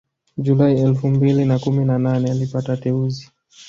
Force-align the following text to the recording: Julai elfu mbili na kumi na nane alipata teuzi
Julai 0.37 0.79
elfu 0.81 1.07
mbili 1.07 1.45
na 1.45 1.59
kumi 1.59 1.85
na 1.85 1.99
nane 1.99 2.31
alipata 2.31 2.77
teuzi 2.77 3.31